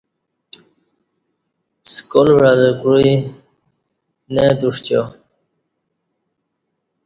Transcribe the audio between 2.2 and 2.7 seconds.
وعہ